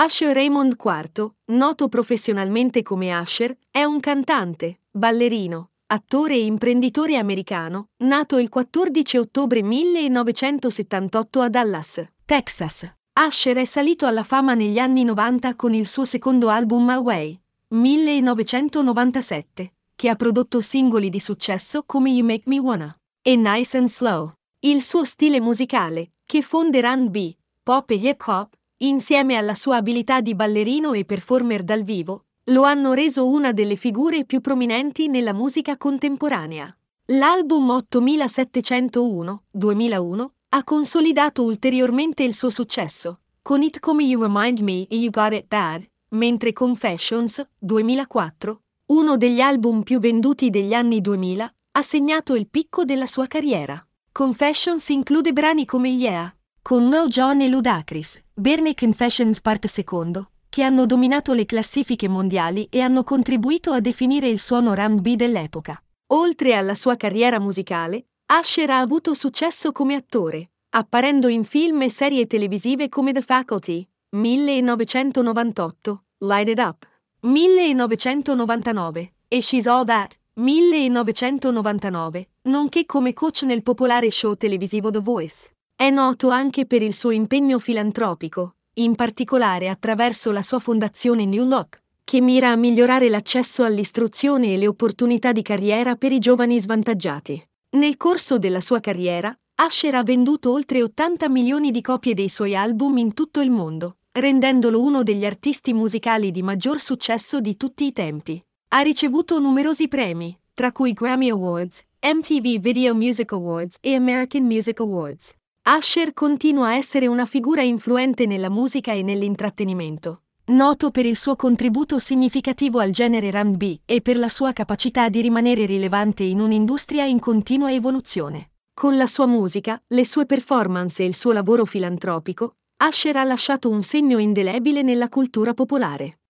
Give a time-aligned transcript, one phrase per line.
[0.00, 7.88] Asher Raymond IV, noto professionalmente come Asher, è un cantante, ballerino, attore e imprenditore americano,
[8.04, 12.88] nato il 14 ottobre 1978 a Dallas, Texas.
[13.14, 19.72] Asher è salito alla fama negli anni 90 con il suo secondo album Away, 1997,
[19.96, 24.32] che ha prodotto singoli di successo come You Make Me Wanna e Nice and Slow.
[24.60, 27.34] Il suo stile musicale, che fonde R&B,
[27.64, 32.62] pop e hip hop, insieme alla sua abilità di ballerino e performer dal vivo, lo
[32.62, 36.72] hanno reso una delle figure più prominenti nella musica contemporanea.
[37.06, 44.86] L'album 8701, 2001, ha consolidato ulteriormente il suo successo, con hit come You Remind Me
[44.86, 51.00] e You Got It Bad, mentre Confessions, 2004, uno degli album più venduti degli anni
[51.00, 53.82] 2000, ha segnato il picco della sua carriera.
[54.10, 56.34] Confessions include brani come Yeah,
[56.68, 62.66] con Lil Jon e Ludacris, Bernie Confessions Part II, che hanno dominato le classifiche mondiali
[62.70, 65.82] e hanno contribuito a definire il suono R&B dell'epoca.
[66.08, 71.90] Oltre alla sua carriera musicale, Asher ha avuto successo come attore, apparendo in film e
[71.90, 76.86] serie televisive come The Faculty, 1998, Light It Up,
[77.20, 85.52] 1999 e She's All That, 1999, nonché come coach nel popolare show televisivo The Voice.
[85.80, 91.46] È noto anche per il suo impegno filantropico, in particolare attraverso la sua fondazione New
[91.46, 96.58] Look, che mira a migliorare l'accesso all'istruzione e le opportunità di carriera per i giovani
[96.58, 97.40] svantaggiati.
[97.76, 102.56] Nel corso della sua carriera, Asher ha venduto oltre 80 milioni di copie dei suoi
[102.56, 107.86] album in tutto il mondo, rendendolo uno degli artisti musicali di maggior successo di tutti
[107.86, 108.44] i tempi.
[108.70, 114.80] Ha ricevuto numerosi premi, tra cui Grammy Awards, MTV Video Music Awards e American Music
[114.80, 115.37] Awards.
[115.70, 121.36] Asher continua a essere una figura influente nella musica e nell'intrattenimento, noto per il suo
[121.36, 127.04] contributo significativo al genere R&B e per la sua capacità di rimanere rilevante in un'industria
[127.04, 128.52] in continua evoluzione.
[128.72, 133.68] Con la sua musica, le sue performance e il suo lavoro filantropico, Asher ha lasciato
[133.68, 136.20] un segno indelebile nella cultura popolare.